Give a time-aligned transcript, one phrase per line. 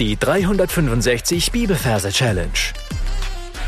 [0.00, 2.50] Die 365 Bibelverse Challenge.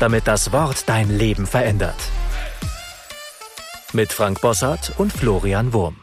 [0.00, 1.94] Damit das Wort dein Leben verändert.
[3.92, 6.00] Mit Frank Bossart und Florian Wurm.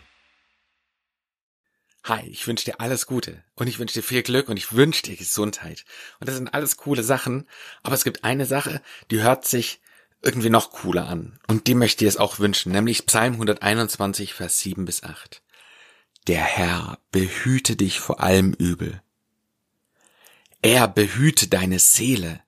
[2.05, 5.03] Hi, ich wünsche dir alles Gute und ich wünsche dir viel Glück und ich wünsche
[5.03, 5.83] dir Gesundheit.
[6.21, 7.45] Und das sind alles coole Sachen,
[7.83, 9.81] aber es gibt eine Sache, die hört sich
[10.21, 11.39] irgendwie noch cooler an.
[11.47, 15.41] Und die möchte ich es auch wünschen, nämlich Psalm 121, Vers 7 bis 8.
[16.27, 19.01] Der Herr behüte dich vor allem Übel.
[20.61, 22.41] Er behüte deine Seele.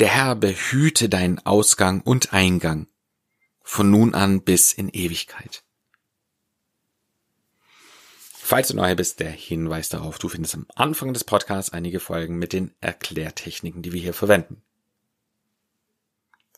[0.00, 2.88] Der Herr behüte deinen Ausgang und Eingang
[3.68, 5.62] von nun an bis in Ewigkeit.
[8.32, 12.38] Falls du neu bist, der Hinweis darauf, du findest am Anfang des Podcasts einige Folgen
[12.38, 14.62] mit den Erklärtechniken, die wir hier verwenden.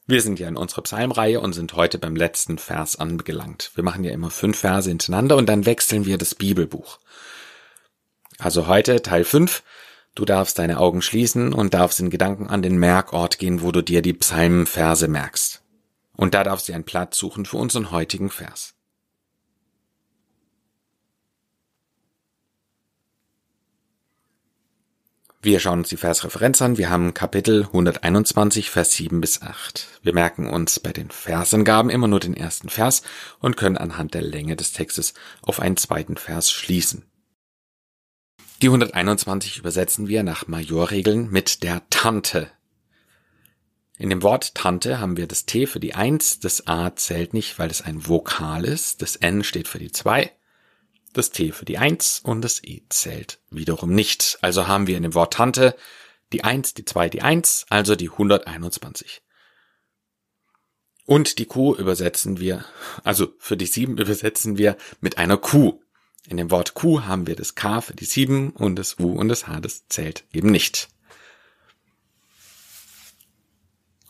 [0.07, 3.73] Wir sind ja in unserer Psalmreihe und sind heute beim letzten Vers angelangt.
[3.75, 7.01] Wir machen ja immer fünf Verse hintereinander und dann wechseln wir das Bibelbuch.
[8.41, 9.62] Also heute Teil 5
[10.15, 13.81] Du darfst deine Augen schließen und darfst in Gedanken an den Merkort gehen, wo du
[13.81, 15.62] dir die Psalmenverse merkst.
[16.17, 18.75] Und da darfst du einen Platz suchen für unseren heutigen Vers.
[25.42, 26.77] Wir schauen uns die Versreferenz an.
[26.77, 29.89] Wir haben Kapitel 121, Vers 7 bis 8.
[30.03, 33.03] Wir merken uns bei den Versangaben immer nur den ersten Vers
[33.39, 37.09] und können anhand der Länge des Textes auf einen zweiten Vers schließen.
[38.62, 42.50] Die 121 übersetzen wir nach Majorregeln mit der Tante.
[43.97, 47.58] In dem Wort Tante haben wir das T für die 1, das A zählt nicht,
[47.58, 50.30] weil es ein Vokal ist, das N steht für die 2,
[51.14, 54.39] das T für die 1 und das E zählt wiederum nicht.
[54.42, 55.74] Also haben wir in dem Wort Tante
[56.34, 59.22] die 1, die 2, die 1, also die 121.
[61.06, 62.67] Und die Q übersetzen wir,
[63.05, 65.80] also für die 7 übersetzen wir mit einer Q.
[66.31, 69.27] In dem Wort Q haben wir das K für die 7 und das U und
[69.27, 70.89] das H, das zählt eben nicht.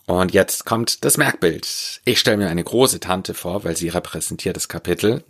[0.04, 2.02] Und jetzt kommt das Merkbild.
[2.04, 5.25] Ich stelle mir eine große Tante vor, weil sie repräsentiert das Kapitel.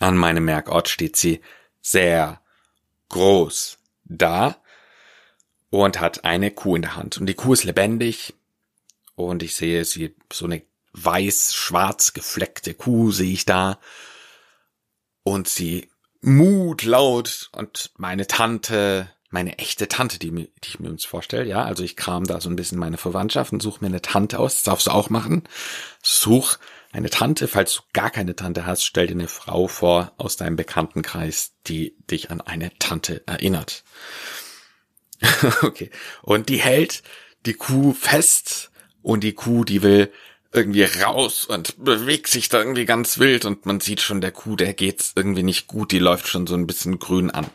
[0.00, 1.42] An meinem Merkort steht sie
[1.80, 2.40] sehr
[3.08, 4.60] groß da
[5.70, 7.18] und hat eine Kuh in der Hand.
[7.18, 8.34] Und die Kuh ist lebendig
[9.14, 10.62] und ich sehe sie, so eine
[10.94, 13.78] weiß-schwarz gefleckte Kuh sehe ich da
[15.28, 15.88] und sie
[16.20, 21.64] Mut laut und meine Tante, meine echte Tante, die, die ich mir uns vorstelle, ja,
[21.64, 24.56] also ich kram da so ein bisschen meine Verwandtschaft und suche mir eine Tante aus,
[24.56, 25.44] das darfst du auch machen.
[26.02, 26.56] Such
[26.90, 30.56] eine Tante, falls du gar keine Tante hast, stell dir eine Frau vor aus deinem
[30.56, 33.84] Bekanntenkreis, die dich an eine Tante erinnert.
[35.62, 35.90] okay.
[36.22, 37.02] Und die hält
[37.46, 38.70] die Kuh fest
[39.02, 40.12] und die Kuh, die will
[40.52, 44.56] irgendwie raus und bewegt sich da irgendwie ganz wild und man sieht schon der Kuh,
[44.56, 47.46] der geht's irgendwie nicht gut, die läuft schon so ein bisschen grün an.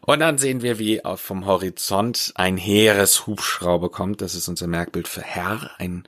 [0.00, 4.20] Und dann sehen wir, wie vom Horizont ein Heereshubschrauber kommt.
[4.20, 6.06] Das ist unser Merkbild für Herr, ein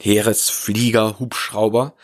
[0.00, 1.94] Heeresflieger-Hubschrauber.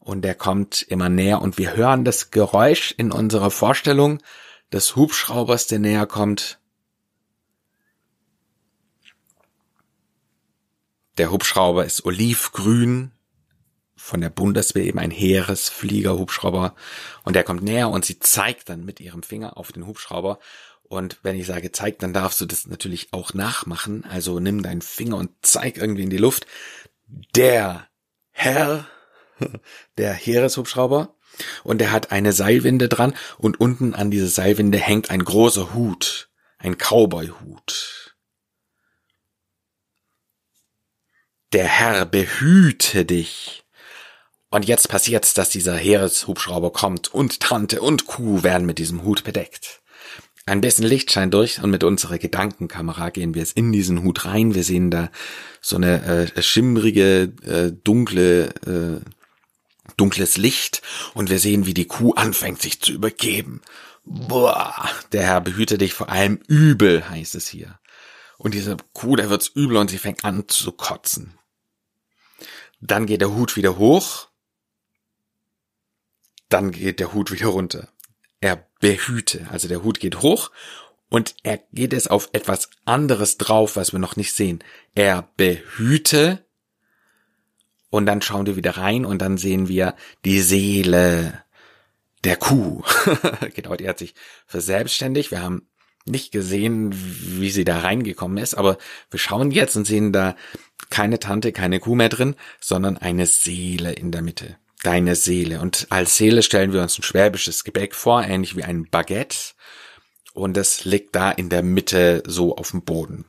[0.00, 4.18] Und der kommt immer näher und wir hören das Geräusch in unserer Vorstellung
[4.72, 6.57] des Hubschraubers, der näher kommt.
[11.18, 13.10] Der Hubschrauber ist olivgrün,
[13.96, 16.74] von der Bundeswehr eben ein Heeresflieger-Hubschrauber.
[17.24, 20.38] Und der kommt näher und sie zeigt dann mit ihrem Finger auf den Hubschrauber.
[20.84, 24.80] Und wenn ich sage zeigt, dann darfst du das natürlich auch nachmachen, also nimm deinen
[24.80, 26.46] Finger und zeig irgendwie in die Luft.
[27.34, 27.88] Der
[28.30, 28.86] Herr,
[29.98, 31.14] der Heereshubschrauber.
[31.64, 33.14] Und der hat eine Seilwinde dran.
[33.36, 37.97] Und unten an diese Seilwinde hängt ein großer Hut, ein Cowboy-Hut.
[41.54, 43.64] Der Herr behüte dich.
[44.50, 49.24] Und jetzt passiert's, dass dieser Heereshubschrauber kommt und Tante und Kuh werden mit diesem Hut
[49.24, 49.80] bedeckt.
[50.44, 54.26] Ein bisschen Licht scheint durch und mit unserer Gedankenkamera gehen wir es in diesen Hut
[54.26, 54.54] rein.
[54.54, 55.10] Wir sehen da
[55.60, 59.00] so eine äh, schimmrige, äh, dunkle, äh,
[59.96, 60.82] dunkles Licht
[61.14, 63.62] und wir sehen, wie die Kuh anfängt sich zu übergeben.
[64.04, 64.74] Boah,
[65.12, 67.78] der Herr behüte dich vor allem übel, heißt es hier.
[68.38, 71.37] Und diese Kuh, der wird's übel und sie fängt an zu kotzen.
[72.80, 74.28] Dann geht der Hut wieder hoch.
[76.48, 77.88] Dann geht der Hut wieder runter.
[78.40, 80.50] Er behüte, also der Hut geht hoch
[81.08, 84.62] und er geht es auf etwas anderes drauf, was wir noch nicht sehen.
[84.94, 86.44] Er behüte
[87.90, 89.94] und dann schauen wir wieder rein und dann sehen wir
[90.24, 91.42] die Seele
[92.24, 92.82] der Kuh.
[93.54, 94.14] genau, die hat sich
[94.46, 95.30] verselbstständigt.
[95.30, 95.68] Wir haben
[96.04, 98.78] nicht gesehen, wie sie da reingekommen ist, aber
[99.10, 100.36] wir schauen jetzt und sehen da
[100.90, 104.56] keine Tante, keine Kuh mehr drin, sondern eine Seele in der Mitte.
[104.82, 105.60] Deine Seele.
[105.60, 109.54] Und als Seele stellen wir uns ein schwäbisches Gebäck vor, ähnlich wie ein Baguette.
[110.34, 113.24] und es liegt da in der Mitte so auf dem Boden.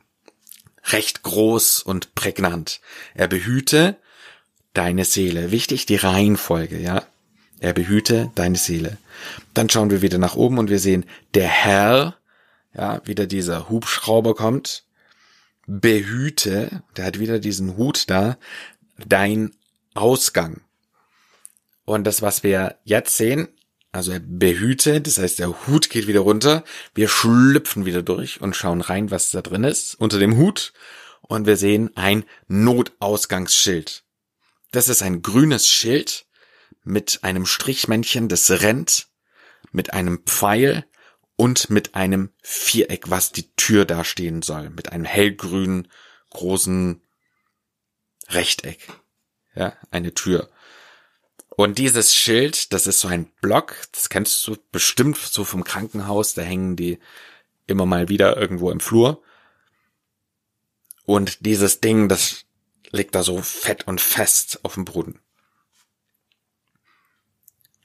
[0.84, 2.80] Recht groß und prägnant.
[3.14, 3.96] Er behüte
[4.74, 5.50] deine Seele.
[5.50, 7.02] Wichtig die Reihenfolge, ja.
[7.58, 8.96] Er behüte deine Seele.
[9.52, 11.04] Dann schauen wir wieder nach oben und wir sehen,
[11.34, 12.16] der Herr,
[12.74, 14.84] ja, wieder dieser Hubschrauber kommt,
[15.70, 18.38] behüte, der hat wieder diesen Hut da,
[19.06, 19.54] dein
[19.94, 20.62] Ausgang.
[21.84, 23.48] Und das, was wir jetzt sehen,
[23.92, 26.64] also er behüte, das heißt, der Hut geht wieder runter,
[26.94, 30.72] wir schlüpfen wieder durch und schauen rein, was da drin ist, unter dem Hut,
[31.22, 34.02] und wir sehen ein Notausgangsschild.
[34.72, 36.26] Das ist ein grünes Schild
[36.82, 39.06] mit einem Strichmännchen, das rennt,
[39.70, 40.84] mit einem Pfeil
[41.40, 45.88] und mit einem Viereck, was die Tür dastehen soll, mit einem hellgrünen
[46.28, 47.00] großen
[48.28, 48.86] Rechteck.
[49.54, 50.50] Ja, eine Tür.
[51.48, 56.34] Und dieses Schild, das ist so ein Block, das kennst du bestimmt so vom Krankenhaus,
[56.34, 56.98] da hängen die
[57.66, 59.22] immer mal wieder irgendwo im Flur.
[61.06, 62.44] Und dieses Ding, das
[62.90, 65.20] liegt da so fett und fest auf dem Boden.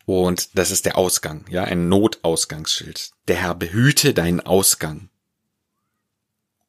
[0.06, 3.12] Und das ist der Ausgang, ja, ein Notausgangsschild.
[3.28, 5.10] Der Herr behüte deinen Ausgang.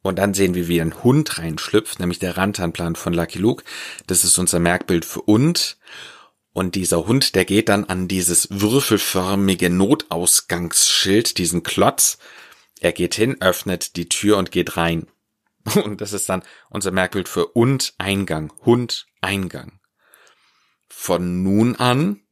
[0.00, 3.64] Und dann sehen wir, wie ein Hund reinschlüpft, nämlich der Rantanplan von Lucky Luke.
[4.06, 5.76] Das ist unser Merkbild für und.
[6.52, 12.18] Und dieser Hund, der geht dann an dieses würfelförmige Notausgangsschild, diesen Klotz.
[12.80, 15.08] Er geht hin, öffnet die Tür und geht rein.
[15.74, 18.52] Und das ist dann unser Merkbild für und Eingang.
[18.64, 19.80] Hund, Eingang.
[20.88, 22.22] Von nun an,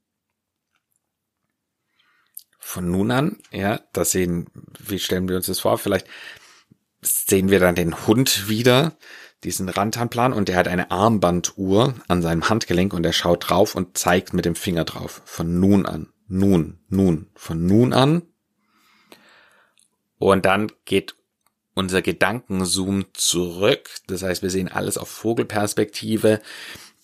[2.67, 4.47] von nun an, ja, das sehen,
[4.79, 5.77] wie stellen wir uns das vor?
[5.77, 6.07] Vielleicht
[7.03, 8.97] sehen wir dann den Hund wieder,
[9.45, 13.99] diesen Rantanplan und der hat eine Armbanduhr an seinem Handgelenk und er schaut drauf und
[13.99, 15.21] zeigt mit dem Finger drauf.
[15.27, 16.09] Von nun an.
[16.27, 18.23] Nun, nun, von nun an.
[20.19, 21.15] Und dann geht
[21.75, 23.91] unser Gedankenzoom zurück.
[24.07, 26.41] Das heißt, wir sehen alles auf Vogelperspektive.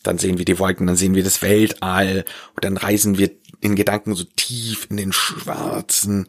[0.02, 2.24] Dann sehen wir die Wolken, dann sehen wir das Weltall
[2.54, 3.30] und dann reisen wir
[3.60, 6.28] in Gedanken so tief in den schwarzen,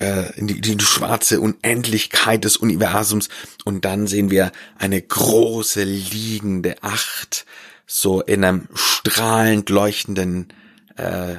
[0.00, 3.28] äh, in die, die schwarze Unendlichkeit des Universums
[3.64, 7.46] und dann sehen wir eine große liegende Acht,
[7.86, 10.52] so in einem strahlend leuchtenden
[10.96, 11.38] äh, äh,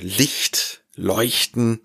[0.00, 1.80] Licht leuchten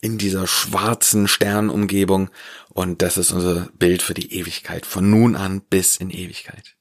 [0.00, 2.30] in dieser schwarzen Sternumgebung
[2.68, 6.76] und das ist unser Bild für die Ewigkeit, von nun an bis in Ewigkeit.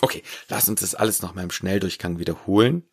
[0.00, 2.84] Okay, lass uns das alles noch mal im Schnelldurchgang wiederholen.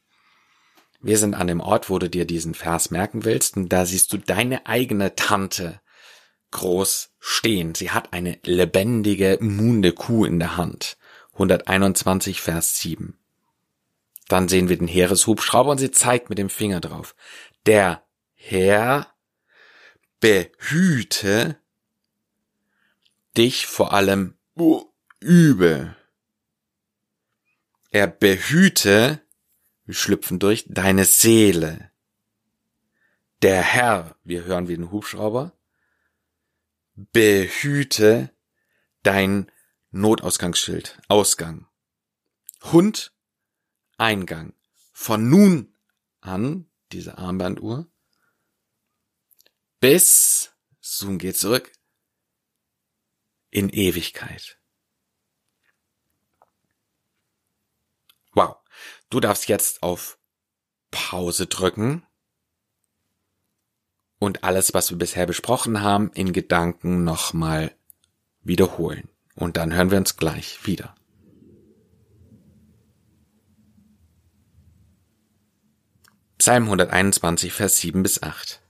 [1.02, 4.14] Wir sind an dem Ort, wo du dir diesen Vers merken willst, und da siehst
[4.14, 5.82] du deine eigene Tante
[6.52, 7.74] groß stehen.
[7.76, 10.98] Sie hat eine lebendige, muhende Kuh in der Hand.
[11.34, 13.18] 121 Vers 7.
[14.28, 17.16] Dann sehen wir den Heereshubschrauber und sie zeigt mit dem Finger drauf.
[17.66, 19.08] Der Herr
[20.20, 21.58] behüte
[23.38, 24.36] dich vor allem
[25.20, 25.96] Übel.
[27.90, 29.22] Er behüte,
[29.92, 31.92] wir schlüpfen durch, deine Seele.
[33.42, 35.52] Der Herr, wir hören wie ein Hubschrauber,
[36.96, 38.34] behüte
[39.04, 39.52] dein
[39.90, 41.68] Notausgangsschild, Ausgang.
[42.64, 43.14] Hund,
[43.98, 44.54] Eingang.
[44.94, 45.76] Von nun
[46.22, 47.92] an, diese Armbanduhr,
[49.82, 51.70] bis, Zoom geht zurück,
[53.50, 54.61] in Ewigkeit.
[59.12, 60.18] Du darfst jetzt auf
[60.90, 62.04] Pause drücken
[64.20, 67.76] und alles, was wir bisher besprochen haben, in Gedanken nochmal
[68.42, 69.10] wiederholen.
[69.36, 70.96] Und dann hören wir uns gleich wieder.
[76.38, 78.62] Psalm 121, Vers 7 bis 8.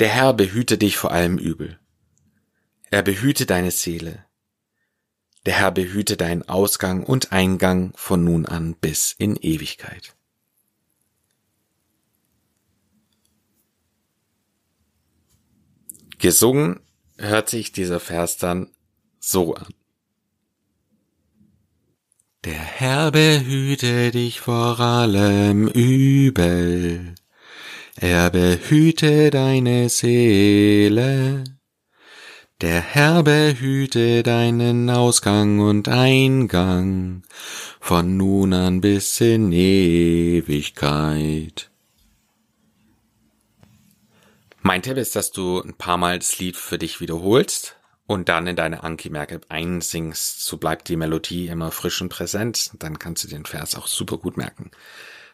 [0.00, 1.78] Der Herr behüte dich vor allem Übel.
[2.90, 4.24] Er behüte deine Seele.
[5.46, 10.14] Der Herr behüte deinen Ausgang und Eingang von nun an bis in Ewigkeit.
[16.18, 16.80] Gesungen
[17.16, 18.70] hört sich dieser Vers dann
[19.20, 19.72] so an.
[22.44, 27.14] Der Herr behüte dich vor allem Übel.
[27.96, 31.44] Er behüte deine Seele.
[32.60, 37.22] Der Herr behüte deinen Ausgang und Eingang
[37.78, 40.90] von nun an bis in Ewigkeit.
[44.60, 47.76] Mein Tipp ist, dass du ein paar Mal das Lied für dich wiederholst
[48.08, 50.44] und dann in deine Anki-Merke einsingst.
[50.44, 52.72] So bleibt die Melodie immer frisch und präsent.
[52.80, 54.72] Dann kannst du den Vers auch super gut merken.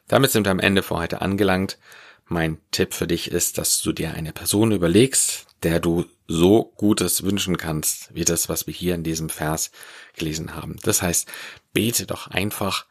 [0.08, 1.78] Damit sind wir am Ende für heute angelangt.
[2.26, 7.22] Mein Tipp für dich ist, dass du dir eine Person überlegst, der du so Gutes
[7.22, 9.70] wünschen kannst, wie das, was wir hier in diesem Vers
[10.16, 10.76] gelesen haben.
[10.82, 11.28] Das heißt,
[11.72, 12.86] bete doch einfach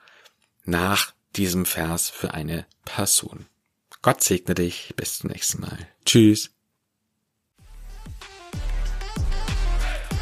[0.66, 3.48] nach diesem Vers für eine Person.
[4.02, 4.94] Gott segne dich.
[4.96, 5.78] Bis zum nächsten Mal.
[6.06, 6.52] Tschüss.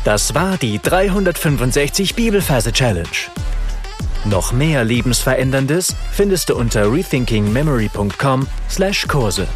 [0.04, 3.08] Das war die 365 Bibelferse Challenge.
[4.26, 9.48] Noch mehr Lebensveränderndes findest du unter rethinkingmemory.com/Kurse.